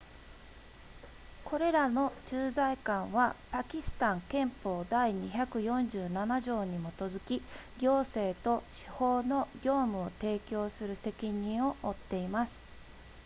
[1.45, 7.43] これらの駐在官はパキスタン憲法第247条に基づき
[7.77, 12.63] 行政と司法の業務を提供する責任を負っています